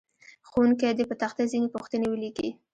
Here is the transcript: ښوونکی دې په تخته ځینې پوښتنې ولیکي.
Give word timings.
ښوونکی 0.49 0.91
دې 0.97 1.03
په 1.09 1.15
تخته 1.21 1.43
ځینې 1.51 1.67
پوښتنې 1.75 2.07
ولیکي. 2.09 2.49